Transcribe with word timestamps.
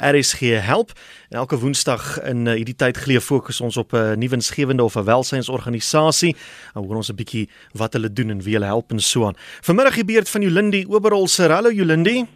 RSG 0.00 0.40
help. 0.64 0.92
En 1.28 1.38
elke 1.38 1.58
woensdag 1.58 2.22
in 2.22 2.46
uh, 2.46 2.52
hierdie 2.52 2.76
tyd 2.76 2.96
geleef 2.96 3.24
fokus 3.24 3.60
ons 3.60 3.76
op 3.76 3.92
'n 3.92 3.96
uh, 3.96 4.16
nuwensgewende 4.16 4.82
of 4.82 4.96
'n 4.96 5.04
welsynsorganisasie. 5.04 6.36
Nou 6.74 6.86
hoor 6.86 6.96
ons 6.96 7.10
'n 7.10 7.14
bietjie 7.14 7.48
wat 7.72 7.92
hulle 7.92 8.12
doen 8.12 8.30
en 8.30 8.42
wie 8.42 8.54
hulle 8.54 8.66
help 8.66 8.90
en 8.90 9.00
so 9.00 9.26
aan. 9.26 9.36
Vanmiddag 9.60 9.94
die 9.94 10.04
beurt 10.04 10.28
van 10.28 10.42
Jolindi 10.42 10.84
Oberholzer. 10.88 11.50
Hallo 11.50 11.70
Jolindi. 11.72 12.26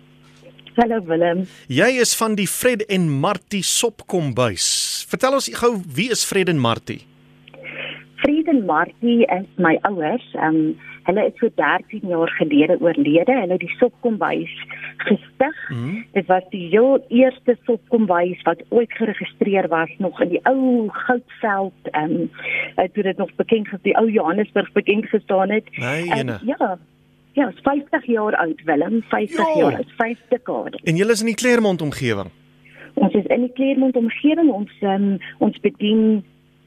Hallo 0.75 1.04
Willem. 1.04 1.46
Jy 1.69 2.01
is 2.01 2.17
van 2.17 2.35
die 2.35 2.48
Fred 2.48 2.87
en 2.87 3.11
Martie 3.21 3.63
Sopkombuis. 3.63 5.05
Vertel 5.09 5.33
ons 5.33 5.51
gou 5.53 5.75
wie 5.95 6.11
is 6.11 6.25
Fred 6.25 6.49
en 6.49 6.59
Martie? 6.59 7.03
Fred 8.23 8.49
en 8.49 8.65
Martie 8.65 9.27
is 9.27 9.47
my 9.57 9.79
ouers. 9.83 10.25
Ehm 10.35 10.55
um, 10.55 10.77
Hulle 11.03 11.27
is 11.27 11.39
so 11.41 11.48
13 11.55 12.09
jaar 12.09 12.30
gelede 12.30 12.77
oorlede. 12.80 13.32
Hulle 13.32 13.52
het 13.52 13.61
die 13.61 13.77
sopkombuis 13.79 14.66
gestig. 14.96 15.69
Mm 15.69 15.77
-hmm. 15.77 16.05
Dit 16.12 16.27
was 16.27 16.43
die 16.51 16.69
heel 16.69 17.05
eerste 17.09 17.57
sopkombuis 17.64 18.43
wat 18.43 18.62
ooit 18.69 18.93
geregistreer 18.93 19.69
was 19.69 19.91
nog 19.98 20.20
in 20.20 20.28
die 20.28 20.41
ou 20.42 20.88
Goudveld 20.88 21.91
ehm 21.91 22.28
um, 22.77 22.91
toe 22.92 23.02
dit 23.02 23.16
nog 23.16 23.34
bekend 23.34 23.70
was 23.70 23.83
die 23.83 23.97
ou 23.97 24.11
Johannesburg 24.11 24.73
bekend 24.73 25.06
gestaan 25.09 25.51
het. 25.51 25.77
Nee, 25.77 26.19
um, 26.19 26.38
ja. 26.45 26.78
Ja, 27.33 27.48
is 27.48 27.61
50 27.62 28.06
jaar 28.06 28.37
oud 28.37 28.62
Willem, 28.64 29.03
50 29.09 29.37
jo. 29.39 29.59
jaar, 29.59 29.80
is 29.80 29.92
5 29.97 30.19
dekade. 30.28 30.78
En 30.84 30.97
julle 30.97 31.12
is 31.12 31.20
in 31.20 31.27
die 31.27 31.34
Claremont 31.34 31.83
omgewing. 31.83 32.30
Ons 32.95 33.12
is 33.12 33.25
in 33.25 33.41
die 33.41 33.53
Claremont 33.53 33.97
omgewing. 33.97 34.50
Ons 34.53 34.73
um, 34.80 35.19
ons 35.39 35.61
bedien 35.61 36.25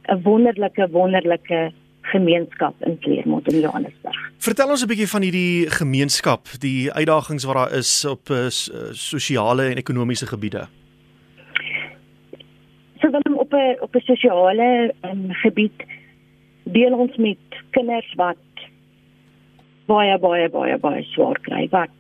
'n 0.08 0.22
wonderlike 0.22 0.88
wonderlike 0.92 1.72
gemeenskap 2.12 2.76
in 2.86 3.00
Claremont 3.00 3.48
in 3.52 3.60
Johannesburg. 3.60 4.32
Vertel 4.38 4.70
ons 4.70 4.84
'n 4.84 4.88
bietjie 4.88 5.08
van 5.08 5.22
hierdie 5.22 5.70
gemeenskap, 5.70 6.48
die 6.60 6.92
uitdagings 6.92 7.44
wat 7.44 7.56
daar 7.56 7.74
is 7.74 8.06
op 8.06 8.30
uh, 8.30 8.50
sosiale 8.92 9.70
en 9.72 9.78
ekonomiese 9.78 10.28
gebiede. 10.28 10.68
So 13.00 13.10
dan 13.10 13.38
op 13.38 13.54
'n 13.54 13.78
op 13.80 13.96
'n 13.96 14.06
sosiale 14.06 14.94
um, 15.02 15.34
gebied 15.34 15.86
deel 16.64 16.94
ons 16.98 17.16
met 17.16 17.38
kinders 17.70 18.14
wat 18.16 18.38
baie 19.86 20.18
baie 20.20 20.50
baie 20.50 20.78
baie 20.78 21.04
swaar 21.04 21.40
kry 21.46 21.68
wat 21.70 21.94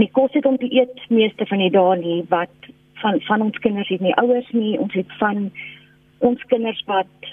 nie 0.00 0.10
kos 0.12 0.32
het 0.36 0.46
om 0.48 0.58
te 0.60 0.68
eet 0.68 1.00
meeste 1.08 1.46
van 1.46 1.58
die 1.58 1.72
dae 1.72 1.96
nie 2.00 2.24
wat 2.28 2.70
van 3.02 3.20
van 3.28 3.42
ons 3.48 3.58
kinders 3.64 3.88
het 3.88 4.00
nie 4.04 4.14
ouers 4.20 4.50
nie 4.52 4.78
ons 4.78 4.94
het 4.94 5.12
van 5.18 5.48
ons 6.18 6.42
kinders 6.52 6.82
wat 6.86 7.32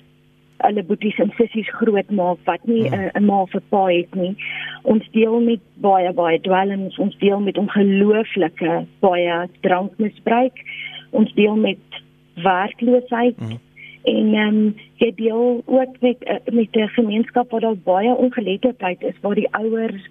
hulle 0.57 0.83
boeties 0.83 1.19
en 1.23 1.31
sissies 1.37 1.69
groot 1.79 2.09
maak 2.09 2.39
wat 2.45 2.65
nie 2.65 2.87
hmm. 2.87 2.93
'n 2.93 3.11
hmm. 3.13 3.25
ma 3.25 3.45
vir 3.45 3.61
pa 3.69 3.85
het 3.87 4.15
nie. 4.15 4.35
Ons 4.83 5.09
deel 5.11 5.39
met 5.39 5.61
baie 5.75 6.13
baie 6.13 6.39
dwelms, 6.39 6.97
ons 6.97 7.17
deel 7.17 7.39
met 7.39 7.57
ongelooflike 7.57 8.85
baie 8.99 9.47
drankmisbruik. 9.61 10.63
Ons 11.11 11.33
deel 11.33 11.55
met 11.55 12.01
werkloosheid. 12.43 13.37
Hmm. 13.37 13.59
En 14.07 14.33
ehm 14.33 14.55
um, 14.55 14.75
jy 14.95 15.11
deel 15.15 15.63
ook 15.65 15.99
met 15.99 16.23
eh, 16.23 16.53
met 16.53 16.75
'n 16.75 16.87
gemeenskap 16.87 17.51
waar 17.51 17.61
daar 17.61 17.77
baie 17.83 18.15
ongeletterdheid 18.15 19.01
is 19.01 19.19
waar 19.21 19.35
die 19.35 19.51
ouers 19.51 20.09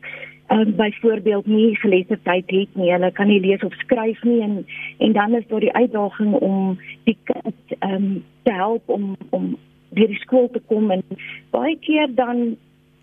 um, 0.49 0.77
byvoorbeeld 0.77 1.47
nie 1.47 1.77
geletterdheid 1.77 2.51
het 2.51 2.69
nie. 2.73 2.93
Hulle 2.93 3.13
kan 3.13 3.27
nie 3.27 3.41
lees 3.41 3.63
of 3.63 3.75
skryf 3.75 4.23
nie 4.23 4.41
en 4.41 4.67
en 4.99 5.13
dan 5.13 5.35
is 5.35 5.47
daar 5.47 5.61
die 5.61 5.73
uitdaging 5.73 6.33
om 6.35 6.79
die 7.05 7.19
kind 7.25 7.79
ehm 7.79 7.95
um, 7.95 8.25
te 8.43 8.53
help 8.53 8.83
om 8.89 9.17
om 9.31 9.57
deur 9.89 10.09
die 10.09 10.23
skool 10.23 10.49
te 10.53 10.61
kom 10.69 10.91
en 10.91 11.03
baie 11.51 11.77
keer 11.79 12.15
dan 12.15 12.57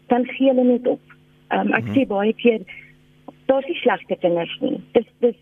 dan 0.08 0.26
gee 0.26 0.52
hulle 0.52 0.64
net 0.64 0.88
op. 0.88 1.02
Um, 1.50 1.74
ek 1.74 1.84
mm 1.84 1.88
-hmm. 1.88 1.96
sê 1.96 2.08
baie 2.08 2.34
keer 2.34 2.62
daar's 3.46 3.68
nie 3.68 3.80
slegte 3.82 4.16
kinders 4.16 4.58
nie. 4.62 4.82
Dis 4.92 5.08
dis 5.20 5.36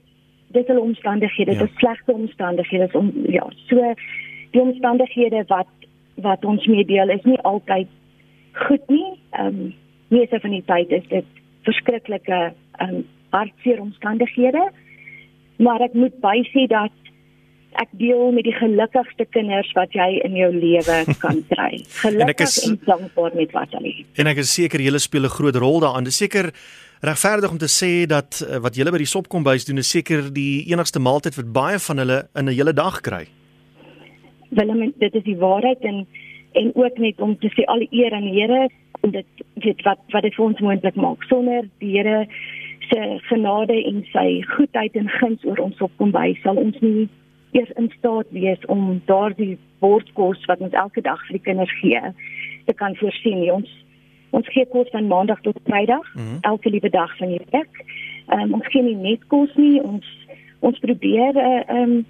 dis 0.52 0.68
hulle 0.68 0.80
omstandighede, 0.82 1.52
ja. 1.52 1.60
dis 1.60 1.76
slegte 1.76 2.14
omstandighede 2.14 2.90
om 2.94 3.12
ja, 3.28 3.48
so 3.68 3.94
die 4.52 4.62
omstandighede 4.62 5.44
wat 5.48 5.68
wat 6.16 6.46
ons 6.46 6.66
mee 6.68 6.86
deel 6.86 7.10
is 7.10 7.24
nie 7.24 7.40
altyd 7.40 7.88
goed 8.68 8.88
nie. 8.88 9.20
Ehm 9.32 9.48
um, 9.48 9.74
meeste 10.08 10.40
van 10.40 10.52
die 10.52 10.64
tyd 10.66 10.92
is 10.92 11.08
dit 11.08 11.26
verskriklike 11.64 12.54
ehm 12.78 12.96
um, 12.96 13.06
hartseer 13.30 13.80
omstandighede. 13.82 14.72
Maar 15.58 15.82
ek 15.82 15.94
moet 15.94 16.16
bysê 16.20 16.68
dat 16.68 16.92
ek 17.80 17.90
deel 18.00 18.32
met 18.36 18.44
die 18.44 18.56
gelukkigste 18.56 19.26
kinders 19.30 19.72
wat 19.78 19.94
jy 19.96 20.20
in 20.26 20.36
jou 20.36 20.52
lewe 20.54 20.98
kan 21.24 21.42
kry. 21.50 21.82
Gelukkig 22.02 22.56
en, 22.64 22.70
en 22.70 22.80
dankbaar 22.86 23.36
met 23.36 23.52
wat 23.52 23.76
hulle 23.78 23.94
het. 23.98 24.08
En 24.22 24.32
ek 24.32 24.44
is 24.44 24.54
seker 24.54 24.84
julle 24.84 25.00
speel 25.00 25.26
'n 25.26 25.36
groot 25.38 25.56
rol 25.56 25.80
daarin. 25.80 26.04
Dit 26.04 26.14
is 26.14 26.24
seker 26.24 26.52
regverdig 27.02 27.52
om 27.52 27.58
te 27.58 27.72
sê 27.72 28.06
dat 28.06 28.42
uh, 28.46 28.58
wat 28.62 28.76
julle 28.76 28.92
by 28.92 29.02
die 29.02 29.10
sopkombuis 29.10 29.66
doen 29.66 29.82
is 29.82 29.90
seker 29.90 30.30
die 30.34 30.66
enigste 30.70 31.00
maaltyd 31.00 31.36
wat 31.36 31.54
baie 31.54 31.80
van 31.80 31.98
hulle 31.98 32.20
in 32.36 32.46
'n 32.46 32.54
hele 32.54 32.74
dag 32.74 33.02
kry. 33.02 33.26
Willem, 34.50 34.94
dit 34.98 35.16
is 35.16 35.24
die 35.24 35.38
waarheid 35.38 35.82
en 35.82 36.08
en 36.54 36.72
ook 36.76 36.98
net 36.98 37.22
om 37.22 37.38
te 37.40 37.48
sê 37.56 37.64
al 37.66 37.80
die 37.80 38.04
eer 38.04 38.12
aan 38.14 38.28
die 38.28 38.36
Here 38.42 38.68
en 39.02 39.12
dit 39.12 39.26
weet 39.64 39.82
wat 39.88 40.00
wat 40.12 40.24
dit 40.24 40.36
vir 40.36 40.46
ons 40.46 40.60
moontlik 40.60 40.96
maak. 40.96 41.24
Sonder 41.24 41.64
die 41.80 41.98
Here 41.98 42.28
se 42.90 43.20
genade 43.30 43.78
en 43.86 44.04
sy 44.12 44.42
goedheid 44.56 44.96
en 44.96 45.10
guns 45.10 45.44
oor 45.46 45.60
ons 45.64 45.80
opkombuis 45.80 46.42
sal 46.44 46.60
ons 46.60 46.78
nie 46.82 47.08
eers 47.52 47.72
in 47.76 47.92
staat 47.98 48.30
wees 48.30 48.66
om 48.66 49.02
daardie 49.06 49.58
bordkos 49.80 50.46
wat 50.46 50.60
ons 50.60 50.74
elke 50.74 51.02
dag 51.02 51.20
vir 51.28 51.38
die 51.38 51.46
kinders 51.50 51.74
gee 51.80 52.02
te 52.66 52.74
kan 52.74 52.96
voorsien. 52.96 53.40
Nie. 53.40 53.52
Ons 53.52 53.72
ons 54.32 54.48
gee 54.48 54.66
kos 54.72 54.88
van 54.94 55.08
maandag 55.08 55.42
tot 55.42 55.60
vrydag, 55.68 56.14
mm 56.14 56.22
-hmm. 56.22 56.38
elke 56.42 56.70
liewe 56.70 56.90
dag 56.90 57.18
van 57.18 57.28
die 57.28 57.42
week. 57.52 57.84
Ehm 58.28 58.40
um, 58.40 58.54
ons 58.54 58.68
gee 58.68 58.84
nie 58.84 58.96
net 58.96 59.28
kos 59.28 59.56
nie, 59.56 59.82
ons 59.84 60.06
ons 60.60 60.80
probeer 60.80 61.34
'n 61.34 61.38
uh, 61.38 61.62
ehm 61.68 61.92
um, 61.92 62.06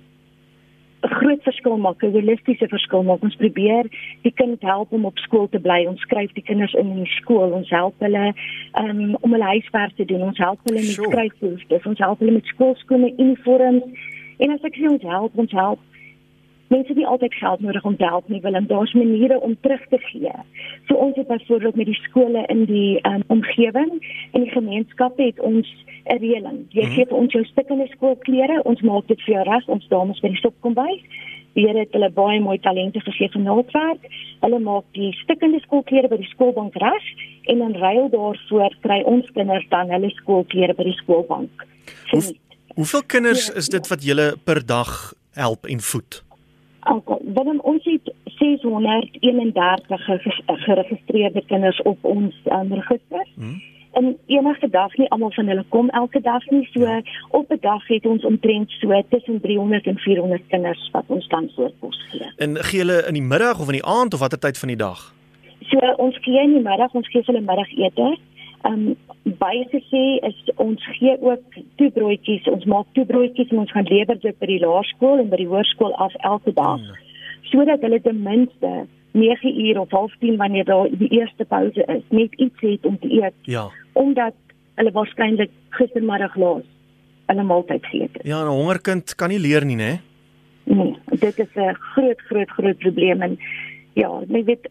'n 1.01 1.09
groot 1.09 1.43
verskil 1.43 1.77
maak, 1.77 2.03
'n 2.03 2.11
holistiese 2.11 2.67
verskil 2.67 3.03
maak. 3.03 3.21
Ons 3.21 3.35
probeer 3.35 3.85
die 4.21 4.33
kind 4.33 4.61
help 4.61 4.91
om 4.91 5.05
op 5.05 5.17
skool 5.17 5.49
te 5.49 5.59
bly. 5.59 5.85
Ons 5.85 6.01
skryf 6.01 6.31
die 6.31 6.43
kinders 6.43 6.73
in 6.73 6.89
in 6.89 7.03
die 7.03 7.15
skool. 7.19 7.49
Ons 7.51 7.69
help 7.69 7.95
hulle 7.99 8.33
um, 8.81 9.15
om 9.15 9.31
hulle 9.31 9.43
huiswerk 9.53 9.95
te 9.95 10.05
doen. 10.05 10.21
Ons 10.21 10.37
help 10.37 10.59
hulle 10.63 10.79
met 10.79 10.99
skryfbehoeftes. 11.09 11.85
Ons 11.85 11.99
help 11.99 12.19
hulle 12.19 12.31
met 12.31 12.45
skoolskoene, 12.45 13.13
uniforms 13.17 13.83
En 14.41 14.53
as 14.55 14.67
ek 14.67 14.77
sê 14.79 14.89
ons 14.89 15.07
help, 15.13 15.37
ons 15.37 15.55
help. 15.57 15.87
Mense 16.71 16.93
het 16.93 17.05
altyd 17.05 17.33
geld 17.35 17.59
nodig 17.59 17.85
om 17.85 17.95
te 17.99 18.07
help 18.07 18.27
nie, 18.31 18.39
wil 18.41 18.55
en 18.55 18.67
daar's 18.67 18.93
maniere 18.95 19.39
om 19.43 19.57
terug 19.59 19.81
te 19.91 19.97
gee. 20.07 20.31
So 20.87 20.95
ons 20.95 21.17
het 21.19 21.27
byvoorbeeld 21.27 21.75
met 21.75 21.89
die 21.89 21.99
skole 22.07 22.45
in 22.53 22.63
die 22.65 22.99
um, 23.09 23.23
omgewing 23.27 23.91
en 24.31 24.45
die 24.45 24.53
gemeenskap 24.53 25.17
het 25.19 25.39
ons 25.39 25.67
'n 26.05 26.17
reëling. 26.23 26.63
Jy 26.69 26.85
hmm. 26.85 26.93
gee 26.95 27.05
vir 27.05 27.17
ons 27.17 27.33
jou 27.33 27.43
stukkende 27.45 27.87
skoolklere, 27.91 28.63
ons 28.63 28.81
maak 28.81 29.07
dit 29.07 29.21
vir 29.21 29.33
jou 29.35 29.43
reg, 29.43 29.67
ons 29.67 29.87
dames 29.87 30.19
by 30.19 30.31
die 30.31 30.41
stop 30.41 30.55
kom 30.59 30.73
by. 30.73 30.93
Hier 31.53 31.75
het 31.75 31.91
hulle 31.91 32.09
baie 32.15 32.39
mooi 32.39 32.57
talente 32.59 32.99
gegee 33.03 33.29
vir 33.33 33.41
naaldwerk. 33.41 34.05
Hulle 34.39 34.59
maak 34.59 34.85
die 34.95 35.11
stukkende 35.23 35.59
skoolklere 35.59 36.07
by 36.07 36.21
die 36.21 36.31
skoolbank 36.31 36.75
reg 36.79 37.09
en 37.51 37.59
dan 37.59 37.75
ruil 37.75 38.07
daarvoor 38.09 38.77
kry 38.85 39.01
ons 39.03 39.27
kinders 39.35 39.67
dan 39.69 39.91
hulle 39.91 40.09
skoolklere 40.15 40.73
by 40.77 40.87
die 40.87 40.99
skoolbank. 41.03 41.67
Hoe, 42.11 42.21
Hoeveel 42.75 43.03
kinders 43.03 43.47
ja, 43.47 43.53
is 43.53 43.67
dit 43.69 43.87
wat 43.87 44.03
julle 44.03 44.35
per 44.43 44.65
dag 44.65 45.13
help 45.33 45.65
en 45.65 45.81
voed? 45.81 46.23
Wanneer 47.33 47.59
ons 47.61 47.83
het 47.83 48.13
631 48.41 50.07
geregistreerde 50.45 51.43
kinders 51.45 51.81
op 51.81 51.97
ons 52.01 52.35
um, 52.45 52.73
register. 52.73 53.27
Hmm. 53.35 53.61
En 53.91 54.17
enige 54.25 54.69
dag 54.69 54.95
nie 54.97 55.09
almal 55.09 55.31
van 55.31 55.47
hulle 55.47 55.65
kom 55.69 55.89
elke 55.89 56.21
dag 56.21 56.45
nie. 56.49 56.69
So 56.71 56.79
ja. 56.79 57.01
op 57.29 57.51
'n 57.51 57.57
dag 57.61 57.87
het 57.87 58.05
ons 58.05 58.23
omtrent 58.23 58.71
so 58.71 59.03
tussen 59.09 59.41
300 59.41 59.85
en 59.85 59.97
400 59.97 60.41
kinders 60.47 60.89
wat 60.91 61.03
ons 61.07 61.27
dan 61.27 61.51
voorkos 61.55 62.05
gee. 62.09 62.31
En 62.37 62.57
gee 62.63 62.79
hulle 62.79 63.03
in 63.07 63.13
die 63.13 63.21
middag 63.21 63.59
of 63.59 63.65
in 63.65 63.79
die 63.79 63.85
aand 63.85 64.13
of 64.13 64.19
watter 64.19 64.39
tyd 64.39 64.57
van 64.57 64.67
die 64.67 64.77
dag? 64.77 65.13
So 65.59 65.77
ons 65.97 66.17
gee 66.21 66.41
in 66.41 66.53
die 66.53 66.61
middag, 66.61 66.93
ons 66.93 67.09
gee 67.09 67.21
hulle 67.25 67.41
middagete. 67.41 68.17
Um, 68.65 68.95
baie 69.23 69.65
gesê 69.71 70.03
is 70.27 70.37
ons 70.55 70.83
gee 70.97 71.15
ook 71.21 71.59
toebroodjies, 71.75 72.47
ons 72.47 72.65
maak 72.65 72.89
toebroodjies 72.93 73.49
en 73.49 73.63
ons 73.63 73.71
gaan 73.71 73.87
lewer 73.89 74.19
dit 74.21 74.39
by 74.39 74.49
die 74.49 74.59
laerskool 74.61 75.23
en 75.23 75.29
by 75.29 75.39
die 75.41 75.49
hoërskool 75.49 75.95
af 76.05 76.13
elke 76.27 76.53
dag. 76.53 76.81
Hmm. 76.81 76.99
Sodat 77.51 77.81
hulle 77.81 78.01
ten 78.01 78.21
minste 78.21 78.85
9 79.17 79.53
uur 79.65 79.79
of 79.79 80.13
10 80.19 80.37
wanneer 80.37 80.65
daar 80.65 80.89
die 80.91 81.09
eerste 81.09 81.45
pouse 81.45 81.83
is, 81.95 82.03
net 82.09 82.33
iets 82.33 82.59
het 82.59 82.85
om 82.85 82.99
te 82.99 83.09
eet. 83.11 83.35
Ja. 83.41 83.67
Omdat 83.93 84.37
hulle 84.75 84.91
waarskynlik 84.91 85.51
gistermiddag 85.69 86.35
laas 86.35 86.67
hulle 87.31 87.43
maaltyd 87.47 87.85
geëet 87.85 88.13
het. 88.13 88.25
Ja, 88.27 88.43
'n 88.43 88.47
hongerkind 88.47 89.15
kan 89.15 89.29
nie 89.29 89.39
leer 89.39 89.65
nie, 89.65 89.75
né? 89.75 90.01
Nee, 90.63 90.95
dit 91.19 91.39
is 91.39 91.53
'n 91.55 91.73
groot 91.73 92.21
groot 92.21 92.49
groot 92.49 92.77
probleem 92.77 93.21
en 93.21 93.37
ja, 93.93 94.21
jy 94.27 94.43
weet 94.43 94.69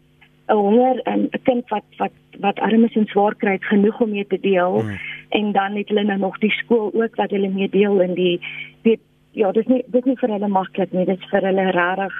'n 0.51 0.63
honger 0.65 0.99
en 1.03 1.29
'n 1.31 1.43
kind 1.43 1.69
wat 1.69 1.87
wat 1.97 2.15
wat 2.39 2.59
arm 2.59 2.83
is 2.83 2.95
en 2.95 3.05
swaar 3.05 3.35
kry 3.35 3.57
genoeg 3.59 4.01
om 4.01 4.11
mee 4.11 4.27
te 4.27 4.39
deel 4.39 4.81
mm. 4.81 4.97
en 5.29 5.51
dan 5.51 5.75
het 5.75 5.87
hulle 5.87 6.03
nou 6.03 6.19
nog 6.19 6.37
die 6.39 6.51
skool 6.51 6.91
ook 6.93 7.15
wat 7.15 7.31
hulle 7.31 7.49
mee 7.49 7.69
deel 7.69 8.01
in 8.01 8.13
die 8.13 8.41
weet 8.81 9.01
ja 9.31 9.51
dis 9.51 9.67
nie 9.67 9.83
dis 9.87 10.03
nie 10.03 10.17
vir 10.19 10.29
hulle 10.29 10.47
maklik 10.47 10.91
nie 10.91 11.05
dis 11.05 11.29
vir 11.31 11.41
hulle 11.49 11.71
rarig 11.71 12.15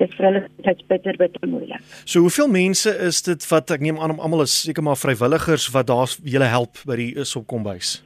dit 0.00 0.16
vir 0.16 0.26
hulle 0.28 0.42
dit 0.64 0.82
bitter 0.88 1.16
bitter 1.16 1.48
moeilik. 1.48 1.84
So 2.04 2.20
hoeveel 2.20 2.48
mense 2.52 2.90
is 3.08 3.22
dit 3.22 3.48
wat 3.50 3.70
ek 3.70 3.80
neem 3.80 3.98
aan 3.98 4.16
om 4.16 4.20
almal 4.20 4.44
is 4.44 4.56
seker 4.66 4.84
maar 4.84 5.00
vrywilligers 5.00 5.70
wat 5.76 5.86
daar 5.86 6.10
julle 6.22 6.50
help 6.52 6.82
by 6.86 6.96
die 7.00 7.12
is 7.24 7.36
op 7.36 7.46
kombuis. 7.46 8.02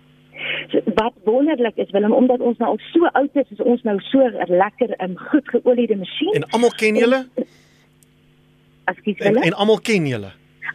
So, 0.71 0.79
wat 0.95 1.17
wonderlik 1.27 1.77
is 1.83 1.91
Willem 1.91 2.15
omdat 2.15 2.41
ons 2.41 2.59
nou 2.63 2.71
al 2.71 2.83
so 2.93 3.11
oud 3.21 3.41
is, 3.43 3.49
is 3.51 3.65
ons 3.65 3.83
nou 3.83 3.97
so 4.11 4.31
lekker 4.47 4.95
en 5.03 5.19
goed 5.31 5.49
geoliede 5.51 5.97
masjien. 5.99 6.37
En 6.39 6.47
almal 6.55 6.77
ken 6.79 7.01
julle? 7.01 7.25
Ekskuus 8.91 9.19
En, 9.19 9.33
Willem. 9.33 9.43
en 9.43 9.53
almal 9.65 9.81
ken 9.81 10.07
julle. 10.07 10.31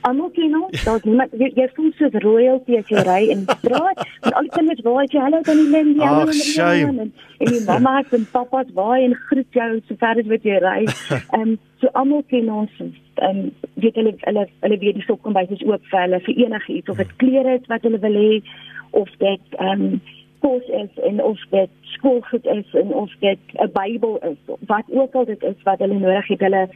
Almal 0.06 0.30
ken 0.36 0.56
ons. 0.62 0.84
Daar's 0.86 1.04
niemand 1.08 1.32
jy, 1.34 1.48
jy 1.56 1.66
voel 1.76 1.92
so 1.98 2.10
royalty 2.24 2.76
as 2.78 2.90
jy 2.94 3.02
ry 3.08 3.22
in 3.34 3.46
die 3.46 3.56
straat. 3.62 4.02
En 4.28 4.34
al 4.38 4.48
die 4.48 4.52
kinders 4.58 4.82
waai 4.86 5.06
jy 5.14 5.22
hallo 5.24 5.40
dan 5.48 5.62
die 5.62 6.02
hallo 6.04 6.26
Ag, 6.26 6.26
Marianne, 6.26 6.34
shame. 6.34 7.00
en, 7.06 7.14
en 7.40 7.52
die 7.54 7.62
mamma's 7.66 8.12
en 8.18 8.28
pappa's 8.34 8.70
waai 8.78 9.06
en 9.08 9.16
groet 9.30 9.58
jou 9.60 9.70
so 9.88 9.96
ver 10.04 10.22
as 10.22 10.30
wat 10.34 10.44
jy 10.52 10.60
ry. 10.66 10.82
Ehm 11.16 11.42
um, 11.42 11.56
so 11.82 11.90
almal 12.02 12.24
ken 12.34 12.52
ons. 12.60 12.76
Ehm 12.82 13.30
um, 13.30 13.52
weet 13.86 13.96
hulle 14.02 14.14
hulle 14.28 14.46
hulle 14.62 14.78
weet 14.84 15.00
die 15.02 15.08
sokkombuis 15.08 15.50
is 15.58 15.66
oop 15.66 15.82
vir 15.92 16.02
hulle 16.06 16.20
vir 16.28 16.44
enige 16.46 16.74
iets 16.78 16.90
of 16.94 16.98
dit 17.02 17.16
klere 17.24 17.58
is 17.60 17.68
wat 17.74 17.82
hulle 17.88 18.00
wil 18.06 18.20
hê 18.22 18.42
of 19.02 19.10
dit 19.24 19.58
ehm 19.60 19.88
um, 19.90 20.02
kos 20.46 20.66
is 20.84 21.00
en 21.10 21.24
of 21.24 21.40
dit 21.52 21.72
skoolgoed 21.96 22.46
is 22.46 22.74
en 22.84 22.94
of 22.94 23.10
dit 23.20 23.40
'n 23.64 23.72
Bybel 23.74 24.20
is. 24.32 24.38
Wat 24.68 24.86
ook 24.92 25.16
al 25.16 25.26
dit 25.26 25.44
is 25.44 25.64
wat 25.64 25.80
hulle 25.80 25.98
nodig 26.00 26.28
het, 26.28 26.40
hulle 26.46 26.68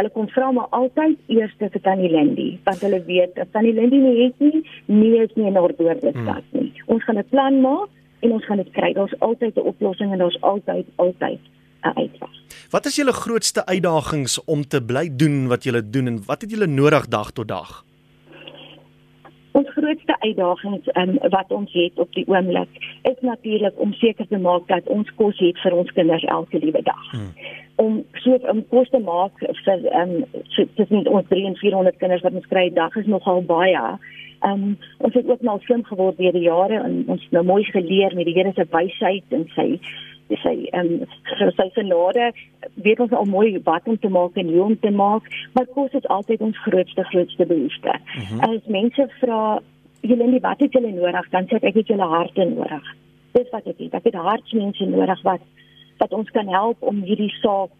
Hulle 0.00 0.12
kom 0.14 0.28
vra 0.32 0.46
maar 0.56 0.70
altyd 0.72 1.18
eers 1.28 1.52
vir 1.60 1.80
Tannie 1.84 2.08
Lindy, 2.08 2.54
want 2.64 2.80
hulle 2.86 3.02
weet 3.04 3.36
as 3.42 3.50
Tannie 3.52 3.74
Lindy 3.76 3.98
nie 4.00 4.14
het 4.22 4.38
nie, 4.40 4.62
nee 4.88 5.18
is 5.20 5.34
nie 5.36 5.50
'n 5.50 5.60
ordorde 5.60 6.12
stad 6.14 6.44
nie. 6.56 6.72
Ons 6.86 7.04
gaan 7.04 7.18
'n 7.18 7.28
plan 7.28 7.60
maak 7.60 7.90
en 8.22 8.32
ons 8.32 8.44
gaan 8.44 8.56
dit 8.56 8.70
kry. 8.72 8.92
Daar's 8.92 9.20
altyd 9.20 9.56
'n 9.56 9.68
oplossing 9.72 10.12
en 10.12 10.18
daar's 10.18 10.40
altyd 10.40 10.86
altyd 10.96 11.40
'n 11.84 11.92
uitweg. 11.98 12.34
Wat 12.70 12.86
is 12.86 12.96
julle 12.96 13.12
grootste 13.12 13.66
uitdagings 13.66 14.44
om 14.44 14.66
te 14.66 14.82
bly 14.82 15.10
doen 15.16 15.48
wat 15.48 15.64
julle 15.64 15.90
doen 15.90 16.06
en 16.06 16.24
wat 16.26 16.40
het 16.40 16.50
julle 16.50 16.66
nodig 16.66 17.08
dag 17.08 17.30
tot 17.30 17.48
dag? 17.48 17.84
Grootste 19.90 20.16
uitdagings 20.20 20.86
um, 20.94 21.18
wat 21.30 21.50
ons 21.50 21.72
het 21.72 21.98
op 21.98 22.12
die 22.14 22.24
oomblik 22.28 22.68
is 23.02 23.16
natuurlik 23.20 23.74
om 23.76 23.92
seker 23.92 24.26
te 24.26 24.38
maak 24.38 24.68
dat 24.68 24.86
ons 24.86 25.10
kos 25.16 25.38
het 25.38 25.58
vir 25.58 25.74
ons 25.74 25.90
kinders 25.96 26.24
elke 26.24 26.58
liewe 26.58 26.82
dag. 26.82 27.10
Hmm. 27.10 27.32
Om 27.74 27.96
so 28.22 28.38
om 28.52 28.60
kos 28.68 28.88
te 28.94 29.00
maak 29.02 29.42
vir 29.64 29.88
ehm 29.90 30.14
um, 30.14 30.44
so, 30.54 30.66
tussen 30.78 31.08
ons 31.08 31.26
300 31.26 31.50
en 31.50 31.56
400 31.56 31.98
kinders 31.98 32.22
wat 32.22 32.38
ons 32.38 32.46
kry 32.46 32.68
'n 32.68 32.74
dag 32.74 32.96
is 32.96 33.06
nogal 33.06 33.42
baie. 33.42 33.82
Ehm 34.40 34.52
um, 34.52 34.78
ons 34.98 35.14
het 35.14 35.26
ook 35.26 35.42
nou 35.42 35.58
slim 35.60 35.84
geword 35.84 36.18
deur 36.18 36.32
die 36.32 36.46
jare 36.46 36.78
en 36.86 37.02
ons 37.06 37.26
nou 37.30 37.44
mooi 37.44 37.64
geleer 37.64 38.14
met 38.14 38.30
die 38.30 38.34
Here 38.34 38.52
se 38.54 38.66
wysheid 38.70 39.24
en 39.28 39.48
sy 39.56 39.80
sy 40.38 40.54
ehm 40.70 41.02
um, 41.02 41.52
sy 41.56 41.66
genade 41.74 42.30
weet 42.74 43.00
ons 43.00 43.12
al 43.12 43.26
mooi 43.26 43.58
wat 43.64 43.88
om 43.88 43.98
te 43.98 44.08
maak 44.08 44.36
en 44.38 44.52
hoe 44.52 44.62
om 44.62 44.78
te 44.78 44.90
maak, 44.90 45.26
maar 45.52 45.66
kos 45.74 45.92
is 45.98 46.06
altyd 46.06 46.40
ons 46.40 46.62
grootste 46.62 47.04
grootste 47.04 47.46
behoefte. 47.46 47.98
Mm 47.98 48.22
-hmm. 48.22 48.40
As 48.40 48.66
mense 48.66 49.08
vra 49.20 49.60
julle 50.00 50.40
wat 50.40 50.60
het 50.60 50.72
julle 50.72 50.92
nodig, 50.92 51.28
dan 51.30 51.46
sê 51.48 51.58
ek 51.58 51.68
ek 51.70 51.74
het 51.74 51.92
julle 51.92 52.08
harte 52.08 52.44
nodig. 52.44 52.94
Dis 53.32 53.50
wat 53.52 53.66
ek 53.66 53.78
het. 53.78 53.94
Ek 53.94 54.04
het 54.04 54.14
hartsmense 54.14 54.86
nodig 54.86 55.22
wat 55.22 55.40
wat 56.00 56.12
ons 56.16 56.30
kan 56.32 56.48
help 56.48 56.80
om 56.80 57.02
hierdie 57.04 57.32
saak 57.42 57.74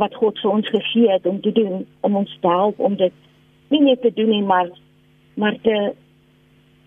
wat 0.00 0.14
God 0.16 0.38
vir 0.40 0.50
ons 0.50 0.68
gegee 0.68 1.10
het 1.12 1.26
om 1.26 1.40
te 1.40 1.52
doen, 1.52 1.84
om 2.00 2.16
ons 2.16 2.38
te 2.40 2.48
help 2.48 2.80
om 2.80 2.96
dit 2.96 3.12
nie 3.68 3.82
net 3.84 4.00
te 4.02 4.12
doen 4.16 4.32
nie, 4.32 4.42
maar 4.42 4.70
maar 5.36 5.56
te 5.62 5.92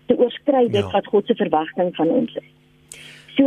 te 0.06 0.16
oorskry 0.18 0.66
dit 0.68 0.84
Ja. 0.84 0.90
wat 0.90 1.06
God 1.06 1.26
se 1.26 1.34
verwagting 1.34 1.94
van 1.96 2.10
ons 2.10 2.34
is. 2.34 2.50
So 3.36 3.46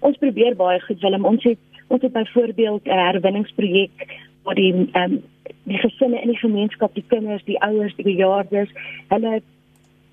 ons 0.00 0.16
probeer 0.16 0.56
baie 0.56 0.80
goed 0.80 1.00
Willem 1.00 1.24
ons 1.24 1.44
het 1.44 1.58
ons 1.88 2.02
het 2.02 2.12
byvoorbeeld 2.12 2.86
'n 2.86 3.04
herwinningsprojek 3.06 4.29
waar 4.44 4.58
die 4.58 4.72
ehm 4.72 5.02
um, 5.02 5.22
die 5.64 5.78
gesinne 5.78 6.20
in 6.22 6.30
die 6.32 6.38
gemeenskap 6.40 6.94
die 6.94 7.04
kinders 7.08 7.44
die 7.44 7.60
ouers 7.62 7.94
die 7.96 8.06
bejaardes 8.06 8.70
hulle 9.08 9.40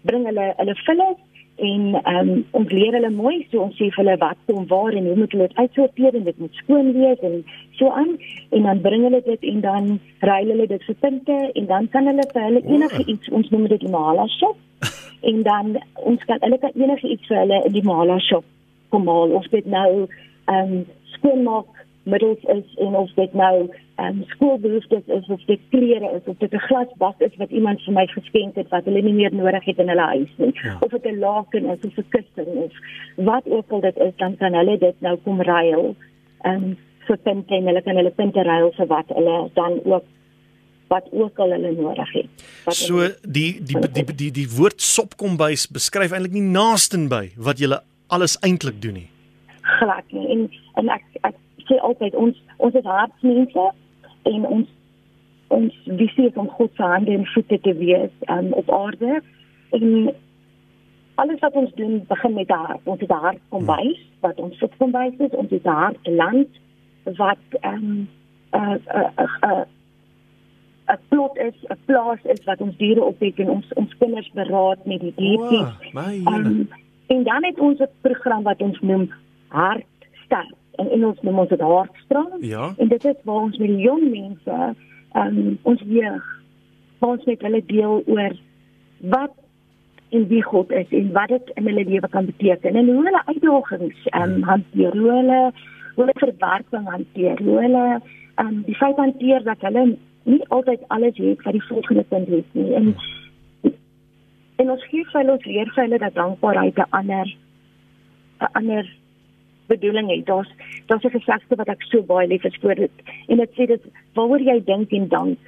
bring 0.02 0.26
hulle 0.26 0.54
hulle 0.58 0.76
vulle 0.86 1.10
en 1.58 1.86
ehm 2.04 2.30
um, 2.30 2.46
ons 2.52 2.72
leer 2.72 2.94
hulle 2.94 3.10
mooi. 3.10 3.38
So 3.52 3.64
ons 3.66 3.78
sê 3.80 3.88
vir 3.90 3.98
hulle 4.04 4.18
wat 4.22 4.38
kom 4.50 4.68
waar 4.70 4.94
en 4.94 5.08
hoe 5.10 5.16
moet 5.18 5.32
hulle 5.34 5.48
dit 5.48 5.58
uitsorteer 5.58 6.18
en 6.20 6.28
dit 6.28 6.44
moet 6.44 6.60
skoon 6.62 6.92
wees 6.94 7.24
en 7.30 7.40
so 7.80 7.90
aan. 8.02 8.14
En 8.54 8.68
dan 8.70 8.82
bring 8.82 9.06
hulle 9.08 9.22
dit 9.26 9.48
en 9.52 9.64
dan 9.66 9.88
ruil 10.30 10.52
hulle 10.54 10.68
dit 10.74 10.86
vir 10.90 11.00
punte 11.06 11.38
en 11.62 11.70
dan 11.72 11.90
kan 11.96 12.10
hulle 12.12 12.28
vir 12.34 12.46
hulle 12.50 12.64
enige 12.76 13.06
iets 13.14 13.34
ons 13.40 13.50
noem 13.50 13.66
dit 13.74 13.86
die 13.86 13.96
mala 13.96 14.28
shop. 14.38 14.58
En 15.30 15.42
dan 15.44 15.74
ons 16.12 16.24
kan 16.30 16.38
hulle 16.46 16.60
kan 16.62 16.76
enige 16.78 17.10
iets 17.10 17.28
vir 17.28 17.40
hulle 17.42 17.58
in 17.66 17.74
die 17.74 17.88
mala 17.88 18.20
shop 18.22 18.46
kom 18.94 19.10
haal. 19.10 19.34
Of 19.42 19.50
dit 19.56 19.66
nou 19.66 19.90
ehm 20.06 20.78
um, 20.78 20.86
skoonmaak 21.18 21.84
middels 22.04 22.44
is 22.54 22.76
en 22.86 22.96
of 22.96 23.10
dit 23.18 23.34
nou 23.34 23.56
um, 24.00 24.24
skoolbehoeftes 24.28 25.06
is 25.08 25.28
of 25.28 25.42
dit 25.46 25.60
klere 25.70 26.10
is 26.18 26.26
of 26.26 26.38
dit 26.38 26.54
'n 26.54 26.66
glasbak 26.70 27.22
is 27.22 27.36
wat 27.38 27.50
iemand 27.50 27.82
vir 27.86 27.94
my 27.94 28.06
geskenk 28.08 28.56
het 28.56 28.70
wat 28.70 28.86
hulle 28.86 29.02
nie 29.02 29.14
meer 29.14 29.34
nodig 29.34 29.64
het 29.66 29.78
in 29.78 29.90
hulle 29.90 30.08
huis 30.16 30.34
nie 30.38 30.54
Ja. 30.64 30.78
of 30.82 30.92
dit 30.92 31.06
'n 31.06 31.20
laken 31.20 31.66
is 31.66 31.86
of 31.88 31.98
'n 31.98 32.06
kussing 32.10 32.52
of 32.66 32.72
wat 33.16 33.46
ook 33.48 33.72
al 33.72 33.82
dit 33.82 33.98
is 33.98 34.14
dan 34.18 34.38
kan 34.38 34.54
hulle 34.54 34.78
dit 34.78 35.02
nou 35.02 35.18
kom 35.24 35.42
ruil 35.42 35.96
um, 36.46 36.78
vir 37.08 37.18
punte 37.18 37.56
en 37.56 37.66
hulle 37.66 37.82
kan 37.82 37.96
hulle 37.96 38.12
punte 38.12 38.42
ruil 38.44 38.72
vir 38.78 38.88
wat 38.88 39.08
hulle 39.08 39.50
dan 39.54 39.80
ook 39.84 40.04
wat 40.88 41.08
ook 41.12 41.38
al 41.40 41.50
hulle 41.52 41.72
nodig 41.76 42.12
het. 42.14 42.30
Wat 42.66 42.74
So 42.74 43.00
die 43.22 43.60
die 43.64 43.76
die 43.80 44.04
die 44.04 44.16
die, 44.16 44.32
die 44.32 44.48
woord 44.58 44.82
sopkombuis 44.82 45.68
beskryf 45.68 46.12
eintlik 46.12 46.32
nie 46.32 46.42
naasten 46.42 47.10
by 47.10 47.32
wat 47.38 47.58
julle 47.60 47.82
alles 48.08 48.38
eintlik 48.40 48.82
doen 48.82 48.94
nie. 48.94 49.10
glad 49.80 50.04
nie 50.12 50.28
en 50.32 50.50
en 50.76 50.90
ek 50.90 51.04
ek 51.24 51.36
sê 51.68 51.76
altyd 51.84 52.16
ons 52.16 52.36
ons 52.58 52.74
is 52.74 52.84
hartsmense 52.84 53.66
en 54.32 54.46
ons 54.46 54.74
ons 55.48 55.76
visie 55.86 56.28
is 56.28 56.36
om 56.36 56.50
God 56.58 56.72
se 56.76 56.84
hande 56.84 57.14
en 57.16 57.28
voete 57.34 57.60
te 57.64 57.74
wees 57.80 58.12
um, 58.34 58.50
op 58.60 58.72
aarde 58.72 59.22
en 59.78 59.86
alles 61.16 61.40
wat 61.40 61.56
ons 61.62 61.72
doen 61.80 62.04
begin 62.08 62.34
met 62.34 62.50
'n 62.50 62.54
hart. 62.54 62.82
Ons 62.84 63.00
het 63.00 63.10
'n 63.10 63.24
hart 63.26 63.40
kombuis 63.50 64.02
wat 64.20 64.38
ons 64.38 64.58
voet 64.58 64.78
kombuis 64.78 65.14
is, 65.18 65.32
ons 65.32 65.50
het 65.50 65.64
'n 65.64 65.80
hart 65.84 66.08
land 66.08 66.48
wat 67.04 67.44
ehm 67.62 67.74
um, 67.74 68.08
'n 68.52 68.82
'n 68.96 69.30
'n 69.42 69.66
'n 70.94 71.00
plot 71.08 71.38
is, 71.38 71.58
'n 71.70 71.80
plaas 71.86 72.22
is 72.24 72.44
wat 72.44 72.62
ons 72.62 72.78
diere 72.78 73.04
opwek 73.04 73.38
en 73.40 73.50
ons 73.50 73.74
ons 73.74 73.98
kinders 73.98 74.32
beraad 74.32 74.86
met 74.86 75.00
die 75.00 75.14
diertjies. 75.16 75.92
hele. 76.24 76.50
Um, 76.50 76.70
en 77.08 77.24
dan 77.24 77.44
het 77.44 77.60
ons 77.60 77.80
'n 77.80 77.90
program 78.02 78.44
wat 78.44 78.62
ons 78.62 78.80
noem 78.80 79.12
Hartstart. 79.48 80.56
In 80.78 80.90
Engels 80.90 81.22
noem 81.22 81.40
ons 81.40 81.50
dit 81.50 81.62
Hartstrong. 81.62 82.38
Ja. 82.46 82.74
En 82.78 82.88
dit 82.88 83.06
is 83.06 83.24
waar 83.24 83.48
ons 83.48 83.58
met 83.58 83.68
die 83.68 83.86
jong 83.86 84.10
mense, 84.10 84.76
um, 85.14 85.58
ons 85.62 85.82
jeug, 85.86 86.26
waar 87.00 87.10
ons 87.10 87.26
met 87.26 87.42
hulle 87.42 87.64
deel 87.66 88.04
oor 88.06 88.38
wat 89.14 89.34
en 90.10 90.28
wie 90.28 90.44
God 90.44 90.72
is 90.72 90.92
en 90.96 91.12
wat 91.12 91.28
dit 91.34 91.50
in 91.60 91.66
hulle 91.68 91.84
lewe 91.86 92.10
kan 92.10 92.26
beteken 92.26 92.76
en 92.76 92.90
hoe 92.90 93.04
hulle 93.04 93.24
uitdagings 93.26 94.06
um, 94.16 94.42
hanteer, 94.44 94.98
hoe 94.98 95.12
hulle 95.12 95.42
hoe 95.96 96.06
hulle 96.06 96.20
verwerking 96.22 96.86
hanteer, 96.90 97.42
hoe 97.44 97.58
hulle 97.62 97.86
um, 98.36 98.62
die 98.66 98.76
feit 98.76 98.98
hanteer 98.98 99.44
dat 99.44 99.66
hulle 99.66 99.98
nie 100.24 100.44
altyd 100.48 100.84
alles 100.88 101.18
het 101.18 101.44
wat 101.44 101.58
die 101.58 101.68
volgende 101.68 102.06
kind 102.10 102.28
het 102.28 102.54
nie. 102.54 102.74
En 102.74 102.96
en 104.58 104.72
ons 104.74 104.86
gee 104.90 105.06
vir 105.06 105.20
hulle 105.22 105.36
ons 105.38 105.46
leer 105.46 105.70
vir 105.74 105.84
hulle 105.84 106.00
dat 106.06 106.16
dankbaarheid 106.16 106.78
'n 106.78 106.90
ander 107.00 107.28
'n 108.40 108.52
ander 108.62 108.86
bedoeling 109.68 110.10
het. 110.10 110.26
Daar's 110.26 110.50
daar's 110.86 111.04
'n 111.04 111.18
gesegde 111.20 111.56
wat 111.56 111.68
ek 111.68 111.84
so 111.84 112.02
baie 112.02 112.28
lief 112.28 112.44
is 112.44 112.58
vir 112.62 112.76
dit 112.76 112.92
en 113.28 113.38
dit 113.38 113.52
sê 113.52 113.68
dit 113.68 113.82
waaroor 114.14 114.42
jy 114.42 114.64
dink 114.64 114.92
en 114.92 115.08
dank, 115.08 115.40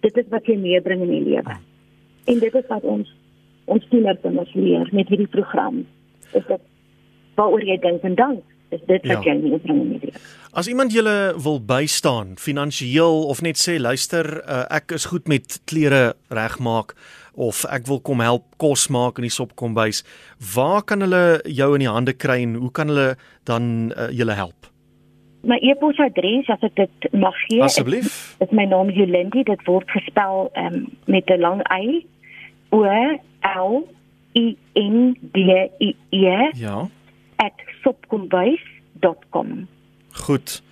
dit 0.00 0.16
is 0.16 0.28
wat 0.28 0.46
jy 0.46 0.56
meebring 0.56 1.02
in 1.02 1.10
die 1.10 1.24
lewe. 1.30 1.56
En 2.24 2.38
dit 2.38 2.54
is 2.54 2.66
wat 2.68 2.82
ons 2.82 3.14
ons 3.64 3.88
tienerkinders 3.88 4.54
leer 4.54 4.88
met 4.92 5.08
hierdie 5.08 5.30
program. 5.30 5.86
Is 6.32 6.46
dit 6.46 6.60
waaroor 7.34 7.64
jy 7.64 7.78
dink 7.78 8.02
en 8.02 8.14
dank, 8.14 8.42
is 8.72 8.80
dit 8.86 9.06
wat 9.06 9.24
Ja. 9.24 9.32
jy 9.32 9.38
meebring 9.42 9.80
in 9.80 9.88
die 9.92 10.00
lewe. 10.06 10.18
As 10.52 10.68
iemand 10.68 10.92
julle 10.92 11.34
wil 11.42 11.60
bystaan 11.60 12.36
finansiëel 12.36 13.24
of 13.28 13.40
net 13.42 13.56
sê 13.56 13.78
luister, 13.80 14.42
uh, 14.48 14.64
ek 14.70 14.92
is 14.92 15.04
goed 15.06 15.28
met 15.28 15.60
klere 15.64 16.14
regmaak 16.30 16.94
of 17.34 17.64
ek 17.72 17.86
wil 17.86 18.00
kom 18.00 18.20
help 18.20 18.44
kos 18.58 18.88
maak 18.88 19.16
in 19.18 19.22
die 19.24 19.30
sopkombuis, 19.32 20.02
waar 20.54 20.82
kan 20.82 21.00
hulle 21.00 21.40
jou 21.48 21.72
in 21.74 21.80
die 21.80 21.88
hande 21.88 22.12
kry 22.12 22.42
en 22.42 22.54
hoe 22.54 22.70
kan 22.70 22.88
hulle 22.88 23.16
dan 23.44 23.92
uh, 23.96 24.08
julle 24.12 24.32
help? 24.36 24.68
My 25.44 25.56
e-posadres 25.58 26.46
as 26.52 26.62
ek 26.62 26.74
dit 26.76 27.08
mag 27.12 27.34
gee, 27.48 27.58
is- 27.58 27.64
Asseblief. 27.72 28.36
is 28.40 28.50
my 28.52 28.64
naam 28.66 28.90
Jolindi, 28.92 29.42
dit 29.44 29.64
word 29.66 29.88
gespel 29.90 30.50
um, 30.56 30.86
met 31.06 31.24
'n 31.30 31.40
lang 31.40 31.62
y 31.80 32.04
o 32.70 32.84
l 32.84 33.84
i 34.34 34.56
n 34.76 35.16
d 35.32 35.38
i 35.80 35.96
e 36.10 36.50
Ja. 36.54 36.86
@sopkombuis.com. 37.82 39.68
Goed. 40.12 40.62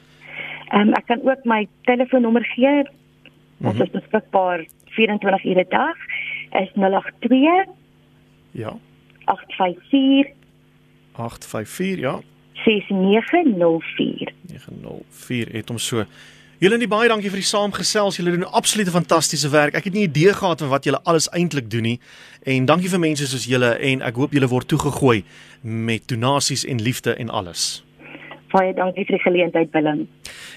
Ehm 0.68 0.80
um, 0.88 0.92
ek 0.92 1.06
kan 1.06 1.20
ook 1.24 1.44
my 1.44 1.68
telefoonnommer 1.82 2.44
gee. 2.44 2.88
Ons 3.62 3.74
Mhm. 3.74 3.82
is 3.82 3.90
beskikbaar 3.90 4.66
24 4.84 5.44
ure 5.44 5.60
'n 5.60 5.68
dag. 5.68 5.96
Is 6.62 6.70
082 6.74 7.66
Ja. 8.50 8.76
854 9.24 10.32
854 11.12 11.98
ja. 11.98 12.20
6904. 12.52 14.32
904 14.46 15.48
het 15.52 15.68
hom 15.68 15.78
so. 15.78 16.04
Julle 16.60 16.76
in 16.76 16.82
die 16.82 16.90
baie 16.92 17.08
dankie 17.08 17.30
vir 17.32 17.40
die 17.40 17.48
saamgesels. 17.48 18.18
Julle 18.18 18.34
doen 18.34 18.42
absolute 18.44 18.92
fantastiese 18.92 19.48
werk. 19.48 19.78
Ek 19.78 19.86
het 19.88 19.94
nie 19.96 20.02
idee 20.04 20.34
gehad 20.36 20.60
van 20.60 20.68
wat 20.68 20.84
julle 20.84 20.98
alles 21.08 21.30
eintlik 21.32 21.70
doen 21.72 21.86
nie. 21.88 21.94
En 22.44 22.66
dankie 22.68 22.90
vir 22.92 23.00
mense 23.00 23.28
soos 23.30 23.46
julle 23.48 23.70
en 23.80 24.04
ek 24.04 24.20
hoop 24.20 24.36
julle 24.36 24.50
word 24.50 24.68
toegegooi 24.68 25.22
met 25.64 26.04
donasies 26.12 26.66
en 26.68 26.84
liefde 26.84 27.14
en 27.16 27.32
alles. 27.32 27.80
Baie 28.52 28.76
dankie 28.76 29.06
vir 29.08 29.16
die 29.16 29.22
geleentheid 29.24 29.72
Willem. 29.72 30.04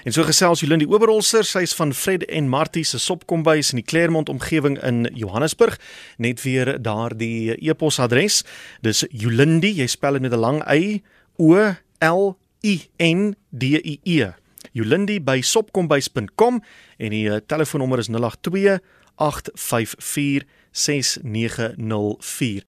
En 0.04 0.12
so 0.12 0.28
gesels 0.28 0.60
Jolindi 0.60 0.90
Oberholzer, 0.92 1.48
sy 1.48 1.64
is 1.64 1.72
van 1.80 1.96
Fred 1.96 2.28
en 2.28 2.52
Martie 2.52 2.84
se 2.84 3.00
Sopkombuis 3.00 3.72
in 3.72 3.80
die 3.80 3.88
Claremont 3.88 4.28
omgewing 4.28 4.76
in 4.84 5.06
Johannesburg. 5.16 5.80
Net 6.20 6.44
weer 6.44 6.74
daardie 6.84 7.56
e-posadres. 7.56 8.42
Dis 8.84 9.06
Jolindi, 9.08 9.72
jy 9.80 9.88
spel 9.88 10.20
dit 10.20 10.28
met 10.28 10.36
'n 10.36 10.44
lang 10.44 10.62
y 10.68 11.00
O 11.40 11.56
L 12.04 12.36
I 12.60 12.80
N 13.00 13.36
D 13.48 13.80
I 13.80 14.00
E 14.04 14.34
Jolindi 14.74 15.20
by 15.22 15.38
sopkombuis.com 15.46 16.60
en 16.98 17.14
die 17.14 17.28
uh, 17.30 17.38
telefoonnommer 17.46 18.02
is 18.02 18.10
082 18.10 18.80
854 19.22 20.42
6904 20.74 22.62